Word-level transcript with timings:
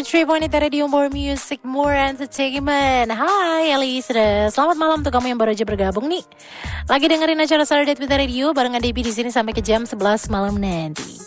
103.8 0.00 0.48
Radio 0.64 0.88
More 0.88 1.12
Music, 1.12 1.60
More 1.60 1.92
Entertainment. 1.92 3.12
Hai 3.12 3.68
listeners, 3.76 4.56
selamat 4.56 4.76
malam 4.80 4.96
untuk 5.04 5.12
kamu 5.12 5.36
yang 5.36 5.36
baru 5.36 5.52
aja 5.52 5.68
bergabung 5.68 6.08
nih. 6.08 6.24
Lagi 6.88 7.04
dengerin 7.04 7.36
acara 7.36 7.68
Saturday 7.68 7.92
Twitter 7.92 8.16
Radio 8.16 8.56
barengan 8.56 8.80
Debbie 8.80 9.04
di 9.04 9.12
sini 9.12 9.28
sampai 9.28 9.52
ke 9.52 9.60
jam 9.60 9.84
11 9.84 10.32
malam 10.32 10.56
nanti. 10.56 11.20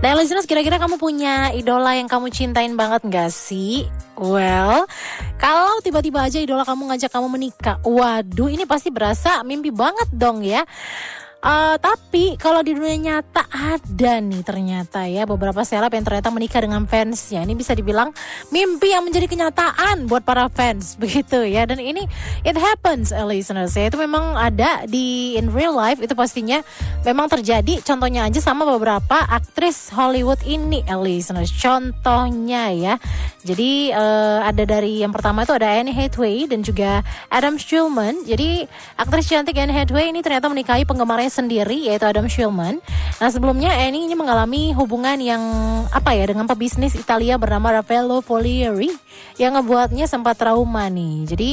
Nah 0.00 0.16
listeners, 0.16 0.48
kira-kira 0.48 0.80
kamu 0.80 0.96
punya 0.96 1.52
idola 1.52 1.92
yang 1.92 2.08
kamu 2.08 2.32
cintain 2.32 2.72
banget 2.72 3.04
gak 3.04 3.28
sih? 3.36 3.84
Well, 4.16 4.88
kalau 5.36 5.84
tiba-tiba 5.84 6.24
aja 6.24 6.40
idola 6.40 6.64
kamu 6.64 6.96
ngajak 6.96 7.12
kamu 7.12 7.28
menikah 7.28 7.84
Waduh, 7.84 8.48
ini 8.48 8.64
pasti 8.64 8.88
berasa 8.88 9.44
mimpi 9.44 9.68
banget 9.68 10.08
dong 10.08 10.40
ya 10.40 10.64
Uh, 11.40 11.80
tapi 11.80 12.36
kalau 12.36 12.60
di 12.60 12.76
dunia 12.76 13.00
nyata 13.00 13.48
ada 13.48 14.20
nih 14.20 14.44
ternyata 14.44 15.08
ya 15.08 15.24
beberapa 15.24 15.64
seleb 15.64 15.88
yang 15.88 16.04
ternyata 16.04 16.28
menikah 16.28 16.60
dengan 16.60 16.84
fansnya. 16.84 17.48
Ini 17.48 17.56
bisa 17.56 17.72
dibilang 17.72 18.12
mimpi 18.52 18.92
yang 18.92 19.08
menjadi 19.08 19.24
kenyataan 19.24 20.04
buat 20.04 20.20
para 20.20 20.52
fans 20.52 20.94
begitu 21.00 21.40
ya. 21.48 21.64
Dan 21.64 21.80
ini 21.80 22.04
it 22.44 22.60
happens, 22.60 23.08
uh, 23.08 23.24
listeners 23.24 23.72
ya. 23.72 23.88
Itu 23.88 23.96
memang 23.96 24.36
ada 24.36 24.84
di 24.84 25.40
in 25.40 25.48
real 25.48 25.72
life 25.72 25.96
itu 26.04 26.12
pastinya 26.12 26.60
memang 27.08 27.32
terjadi. 27.32 27.80
Contohnya 27.80 28.28
aja 28.28 28.44
sama 28.44 28.68
beberapa 28.68 29.24
aktris 29.32 29.88
Hollywood 29.96 30.44
ini, 30.44 30.84
uh, 30.92 31.00
listeners. 31.00 31.48
Contohnya 31.56 32.68
ya. 32.68 32.94
Jadi 33.40 33.96
uh, 33.96 34.44
ada 34.44 34.68
dari 34.68 35.00
yang 35.00 35.16
pertama 35.16 35.48
itu 35.48 35.56
ada 35.56 35.72
Anne 35.72 35.96
Hathaway 35.96 36.44
dan 36.44 36.60
juga 36.60 37.00
Adam 37.32 37.56
Schulman. 37.56 38.28
Jadi 38.28 38.68
aktris 39.00 39.32
cantik 39.32 39.56
Anne 39.56 39.72
Hathaway 39.72 40.12
ini 40.12 40.20
ternyata 40.20 40.52
menikahi 40.52 40.84
penggemarnya 40.84 41.29
sendiri 41.30 41.86
yaitu 41.86 42.06
Adam 42.06 42.26
Schulman. 42.28 42.82
Nah 43.20 43.28
sebelumnya 43.28 43.68
Annie 43.76 44.08
ini 44.08 44.16
mengalami 44.16 44.72
hubungan 44.72 45.20
yang 45.20 45.44
apa 45.92 46.16
ya 46.16 46.24
dengan 46.24 46.48
pebisnis 46.48 46.96
Italia 46.96 47.36
bernama 47.36 47.68
Raffaello 47.76 48.24
Folieri 48.24 48.88
yang 49.36 49.60
ngebuatnya 49.60 50.08
sempat 50.08 50.40
trauma 50.40 50.88
nih. 50.88 51.28
Jadi 51.28 51.50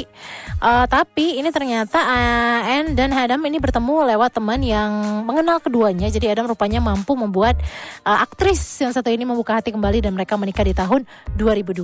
uh, 0.64 0.88
tapi 0.88 1.44
ini 1.44 1.52
ternyata 1.52 2.00
uh, 2.00 2.72
Anne 2.72 2.96
dan 2.96 3.12
Adam 3.12 3.44
ini 3.44 3.60
bertemu 3.60 4.16
lewat 4.16 4.40
teman 4.40 4.64
yang 4.64 4.92
mengenal 5.28 5.60
keduanya. 5.60 6.08
Jadi 6.08 6.32
Adam 6.32 6.48
rupanya 6.48 6.80
mampu 6.80 7.20
membuat 7.20 7.60
uh, 8.08 8.24
aktris 8.24 8.64
yang 8.80 8.96
satu 8.96 9.12
ini 9.12 9.28
membuka 9.28 9.60
hati 9.60 9.76
kembali 9.76 10.08
dan 10.08 10.16
mereka 10.16 10.40
menikah 10.40 10.64
di 10.64 10.72
tahun 10.72 11.04
2012. 11.36 11.84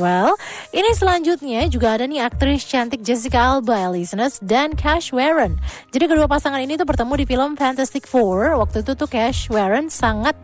Well, 0.00 0.32
ini 0.72 0.90
selanjutnya 0.96 1.68
juga 1.68 2.00
ada 2.00 2.08
nih 2.08 2.24
aktris 2.24 2.64
cantik 2.64 3.04
Jessica 3.04 3.52
Alba, 3.52 3.92
listeners 3.92 4.40
dan 4.40 4.72
Cash 4.72 5.12
Warren. 5.12 5.60
Jadi 5.92 6.08
kedua 6.08 6.24
pasangan 6.24 6.64
ini 6.64 6.80
tuh 6.80 6.88
bertemu 6.88 7.12
di 7.20 7.24
film 7.28 7.50
Fantastic 7.52 8.08
Four. 8.08 8.56
Waktu 8.56 8.77
itu 8.80 8.94
tuh 8.94 9.08
Cash 9.10 9.50
Warren 9.50 9.90
sangat 9.92 10.38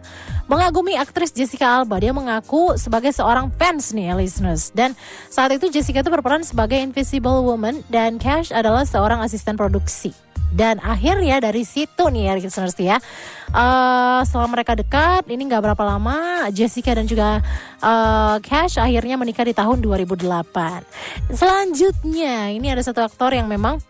mengagumi 0.51 0.99
aktris 0.99 1.33
Jessica 1.33 1.81
Alba. 1.81 2.01
Dia 2.01 2.13
mengaku 2.13 2.77
sebagai 2.77 3.15
seorang 3.15 3.49
fans 3.57 3.95
nih, 3.97 4.13
listeners. 4.15 4.75
Dan 4.75 4.93
saat 5.33 5.55
itu 5.57 5.71
Jessica 5.73 6.05
itu 6.05 6.13
berperan 6.13 6.45
sebagai 6.45 6.77
Invisible 6.77 7.41
Woman 7.45 7.81
dan 7.89 8.21
Cash 8.21 8.53
adalah 8.53 8.85
seorang 8.85 9.25
asisten 9.25 9.57
produksi. 9.57 10.13
Dan 10.55 10.79
akhirnya 10.79 11.43
dari 11.43 11.67
situ 11.67 12.07
nih 12.07 12.31
ya 12.31 12.33
listeners 12.39 12.79
ya 12.79 13.03
uh, 13.51 14.23
Setelah 14.23 14.47
mereka 14.47 14.79
dekat 14.79 15.27
Ini 15.27 15.51
gak 15.51 15.67
berapa 15.67 15.83
lama 15.83 16.47
Jessica 16.55 16.95
dan 16.95 17.11
juga 17.11 17.43
uh, 17.83 18.39
Cash 18.39 18.79
akhirnya 18.79 19.19
menikah 19.19 19.43
di 19.43 19.51
tahun 19.51 19.83
2008 19.83 21.35
Selanjutnya 21.35 22.55
Ini 22.55 22.71
ada 22.71 22.87
satu 22.87 23.03
aktor 23.03 23.35
yang 23.35 23.51
memang 23.51 23.83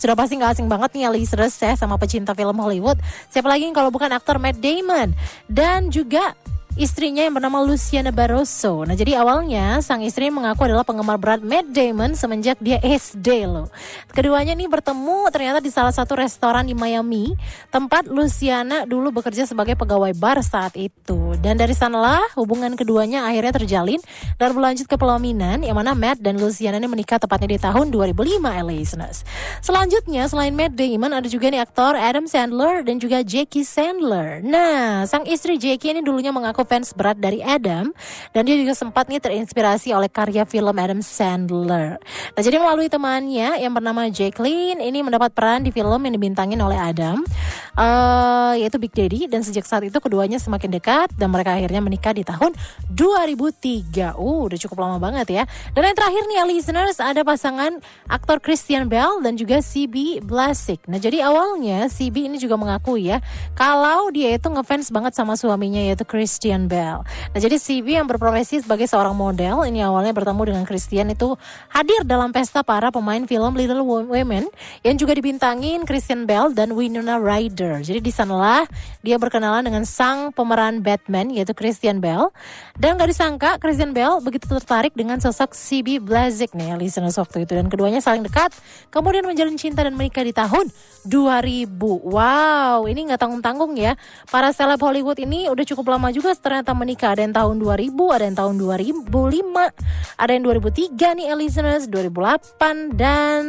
sudah 0.00 0.16
pasti 0.16 0.40
nggak 0.40 0.56
asing 0.56 0.68
banget 0.72 0.96
nih 0.96 1.12
listeners 1.12 1.52
ya 1.60 1.76
sama 1.76 2.00
pecinta 2.00 2.32
film 2.32 2.56
Hollywood. 2.56 2.96
Siapa 3.28 3.44
lagi 3.46 3.68
kalau 3.76 3.92
bukan 3.92 4.08
aktor 4.16 4.40
Matt 4.40 4.56
Damon 4.58 5.12
dan 5.44 5.92
juga 5.92 6.32
istrinya 6.80 7.20
yang 7.20 7.36
bernama 7.36 7.60
Luciana 7.60 8.08
Barroso. 8.08 8.88
Nah, 8.88 8.96
jadi 8.96 9.20
awalnya 9.20 9.84
sang 9.84 10.00
istri 10.00 10.32
mengaku 10.32 10.64
adalah 10.64 10.80
penggemar 10.80 11.20
berat 11.20 11.44
Matt 11.44 11.68
Damon 11.76 12.16
semenjak 12.16 12.56
dia 12.56 12.80
SD 12.80 13.44
loh. 13.44 13.68
Keduanya 14.08 14.56
nih 14.56 14.64
bertemu 14.64 15.28
ternyata 15.28 15.60
di 15.60 15.68
salah 15.68 15.92
satu 15.92 16.16
restoran 16.16 16.64
di 16.64 16.72
Miami, 16.72 17.36
tempat 17.68 18.08
Luciana 18.08 18.88
dulu 18.88 19.12
bekerja 19.12 19.44
sebagai 19.44 19.76
pegawai 19.76 20.16
bar 20.16 20.40
saat 20.40 20.72
itu. 20.80 21.36
Dan 21.44 21.60
dari 21.60 21.76
sanalah 21.76 22.24
hubungan 22.40 22.72
keduanya 22.72 23.28
akhirnya 23.28 23.60
terjalin 23.60 24.00
dan 24.40 24.56
berlanjut 24.56 24.88
ke 24.88 24.96
pelaminan 24.96 25.60
yang 25.60 25.76
mana 25.76 25.92
Matt 25.92 26.24
dan 26.24 26.40
Luciana 26.40 26.80
ini 26.80 26.88
menikah 26.88 27.20
tepatnya 27.20 27.54
di 27.54 27.60
tahun 27.60 27.92
2005 27.92 28.40
listeners. 28.64 29.28
Selanjutnya 29.60 30.24
selain 30.32 30.56
Matt 30.56 30.80
Damon 30.80 31.12
ada 31.12 31.28
juga 31.28 31.52
nih 31.52 31.60
aktor 31.60 31.92
Adam 31.92 32.24
Sandler 32.24 32.80
dan 32.88 32.96
juga 32.96 33.20
Jackie 33.20 33.68
Sandler. 33.68 34.40
Nah, 34.40 35.04
sang 35.04 35.28
istri 35.28 35.60
Jackie 35.60 35.92
ini 35.92 36.00
dulunya 36.00 36.32
mengaku 36.32 36.69
fans 36.70 36.94
berat 36.94 37.18
dari 37.18 37.42
Adam 37.42 37.90
dan 38.30 38.46
dia 38.46 38.54
juga 38.54 38.78
sempat 38.78 39.10
nih 39.10 39.18
terinspirasi 39.18 39.90
oleh 39.90 40.06
karya 40.06 40.46
film 40.46 40.70
Adam 40.78 41.02
Sandler. 41.02 41.98
Nah 42.38 42.42
jadi 42.46 42.62
melalui 42.62 42.86
temannya 42.86 43.58
yang 43.58 43.74
bernama 43.74 44.06
Jacqueline 44.06 44.78
ini 44.78 45.02
mendapat 45.02 45.34
peran 45.34 45.66
di 45.66 45.74
film 45.74 45.98
yang 46.06 46.14
dibintangin 46.14 46.62
oleh 46.62 46.78
Adam 46.78 47.26
uh, 47.74 48.52
yaitu 48.54 48.76
Big 48.76 48.92
Daddy 48.92 49.26
dan 49.30 49.40
sejak 49.40 49.64
saat 49.64 49.86
itu 49.86 49.96
keduanya 50.02 50.36
semakin 50.36 50.70
dekat 50.70 51.08
dan 51.16 51.32
mereka 51.32 51.56
akhirnya 51.56 51.80
menikah 51.80 52.12
di 52.12 52.22
tahun 52.22 52.52
2003. 52.92 54.14
Uh 54.20 54.46
udah 54.50 54.58
cukup 54.60 54.76
lama 54.82 55.00
banget 55.00 55.26
ya. 55.30 55.42
Dan 55.72 55.86
yang 55.86 55.96
terakhir 55.96 56.22
nih 56.26 56.36
ya 56.42 56.44
listeners 56.44 56.98
ada 56.98 57.22
pasangan 57.22 57.78
aktor 58.10 58.42
Christian 58.42 58.90
Bale 58.90 59.22
dan 59.22 59.38
juga 59.38 59.62
CB 59.62 60.26
Blasik. 60.26 60.84
Nah 60.90 60.98
jadi 60.98 61.24
awalnya 61.24 61.86
CB 61.86 62.26
ini 62.26 62.36
juga 62.42 62.58
mengakui 62.58 63.08
ya 63.08 63.22
kalau 63.54 64.10
dia 64.10 64.34
itu 64.34 64.50
ngefans 64.50 64.90
banget 64.90 65.12
sama 65.14 65.38
suaminya 65.38 65.78
yaitu 65.78 66.02
Christian 66.02 66.49
Christian 66.50 66.66
Bell. 66.66 67.06
Nah 67.06 67.38
jadi 67.38 67.62
CB 67.62 67.86
yang 68.02 68.10
berprofesi 68.10 68.58
sebagai 68.58 68.90
seorang 68.90 69.14
model 69.14 69.62
ini 69.70 69.86
awalnya 69.86 70.10
bertemu 70.10 70.50
dengan 70.50 70.64
Christian 70.66 71.06
itu 71.14 71.38
hadir 71.70 72.02
dalam 72.02 72.34
pesta 72.34 72.66
para 72.66 72.90
pemain 72.90 73.22
film 73.22 73.54
Little 73.54 73.86
Women 73.86 74.50
yang 74.82 74.98
juga 74.98 75.14
dibintangin 75.14 75.86
Christian 75.86 76.26
Bell 76.26 76.50
dan 76.50 76.74
Winona 76.74 77.22
Ryder. 77.22 77.86
Jadi 77.86 78.02
di 78.02 78.10
sanalah 78.10 78.66
dia 78.98 79.14
berkenalan 79.14 79.62
dengan 79.62 79.86
sang 79.86 80.34
pemeran 80.34 80.82
Batman 80.82 81.30
yaitu 81.30 81.54
Christian 81.54 82.02
Bell 82.02 82.34
dan 82.74 82.98
gak 82.98 83.14
disangka 83.14 83.62
Christian 83.62 83.94
Bell 83.94 84.18
begitu 84.18 84.50
tertarik 84.50 84.90
dengan 84.98 85.22
sosok 85.22 85.54
CB 85.54 86.02
Blazik 86.02 86.50
nih 86.58 86.74
listeners 86.82 87.14
waktu 87.14 87.46
itu 87.46 87.54
dan 87.54 87.70
keduanya 87.70 88.02
saling 88.02 88.26
dekat 88.26 88.50
kemudian 88.90 89.22
menjalin 89.22 89.54
cinta 89.54 89.86
dan 89.86 89.94
menikah 89.94 90.26
di 90.26 90.34
tahun 90.34 90.66
2000. 91.06 91.78
Wow, 92.10 92.90
ini 92.90 93.06
nggak 93.06 93.20
tanggung-tanggung 93.22 93.78
ya. 93.78 93.94
Para 94.26 94.50
seleb 94.50 94.82
Hollywood 94.82 95.22
ini 95.22 95.46
udah 95.46 95.62
cukup 95.62 95.94
lama 95.94 96.10
juga 96.10 96.39
ternyata 96.40 96.72
menikah. 96.74 97.12
Ada 97.14 97.22
yang 97.28 97.34
tahun 97.36 97.56
2000, 97.60 98.16
ada 98.16 98.24
yang 98.26 98.36
tahun 98.36 98.54
2005, 98.58 99.70
ada 100.16 100.30
yang 100.32 100.44
2003 100.44 101.16
nih 101.20 101.26
listeners, 101.36 101.84
2008 101.86 102.96
dan 102.96 103.42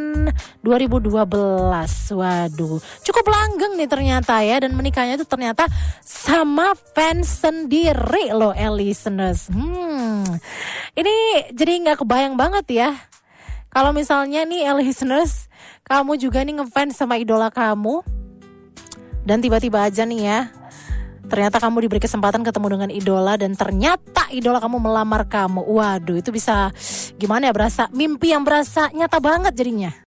2012. 0.62 2.12
Waduh, 2.12 2.78
cukup 3.08 3.26
langgeng 3.26 3.80
nih 3.80 3.90
ternyata 3.90 4.44
ya 4.44 4.62
dan 4.62 4.76
menikahnya 4.76 5.16
itu 5.18 5.26
ternyata 5.26 5.66
sama 6.04 6.76
fans 6.94 7.42
sendiri 7.42 8.30
loh 8.36 8.54
listeners. 8.54 9.50
Hmm. 9.50 10.28
Ini 10.94 11.48
jadi 11.56 11.72
nggak 11.88 12.04
kebayang 12.04 12.36
banget 12.36 12.68
ya. 12.70 12.90
Kalau 13.72 13.96
misalnya 13.96 14.44
nih 14.44 14.68
listeners, 14.76 15.48
kamu 15.88 16.20
juga 16.20 16.44
nih 16.44 16.60
ngefans 16.60 17.00
sama 17.00 17.16
idola 17.16 17.48
kamu 17.48 18.04
dan 19.26 19.38
tiba-tiba 19.40 19.86
aja 19.86 20.04
nih 20.04 20.22
ya 20.26 20.40
ternyata 21.32 21.64
kamu 21.64 21.88
diberi 21.88 22.04
kesempatan 22.04 22.44
ketemu 22.44 22.68
dengan 22.76 22.90
idola 22.92 23.40
dan 23.40 23.56
ternyata 23.56 24.28
idola 24.36 24.60
kamu 24.60 24.84
melamar 24.84 25.24
kamu. 25.32 25.64
Waduh, 25.64 26.20
itu 26.20 26.36
bisa 26.36 26.76
gimana 27.16 27.48
ya 27.48 27.54
berasa 27.56 27.88
mimpi 27.96 28.36
yang 28.36 28.44
berasa 28.44 28.92
nyata 28.92 29.24
banget 29.24 29.56
jadinya. 29.56 29.96